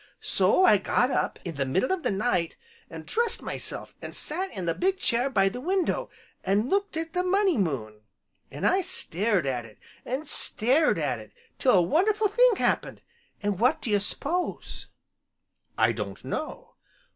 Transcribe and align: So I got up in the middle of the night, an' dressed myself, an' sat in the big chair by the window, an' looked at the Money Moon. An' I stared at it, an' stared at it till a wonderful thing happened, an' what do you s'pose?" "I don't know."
So 0.19 0.63
I 0.65 0.77
got 0.79 1.11
up 1.11 1.37
in 1.45 1.57
the 1.57 1.63
middle 1.63 1.91
of 1.91 2.01
the 2.01 2.09
night, 2.09 2.57
an' 2.89 3.03
dressed 3.03 3.43
myself, 3.43 3.93
an' 4.01 4.13
sat 4.13 4.49
in 4.51 4.65
the 4.65 4.73
big 4.73 4.97
chair 4.97 5.29
by 5.29 5.47
the 5.47 5.61
window, 5.61 6.09
an' 6.43 6.69
looked 6.69 6.97
at 6.97 7.13
the 7.13 7.21
Money 7.21 7.55
Moon. 7.55 8.01
An' 8.49 8.65
I 8.65 8.81
stared 8.81 9.45
at 9.45 9.63
it, 9.63 9.77
an' 10.03 10.25
stared 10.25 10.97
at 10.97 11.19
it 11.19 11.33
till 11.59 11.73
a 11.75 11.81
wonderful 11.83 12.29
thing 12.29 12.55
happened, 12.55 13.03
an' 13.43 13.57
what 13.57 13.79
do 13.79 13.91
you 13.91 13.99
s'pose?" 13.99 14.87
"I 15.77 15.91
don't 15.91 16.25
know." 16.25 16.73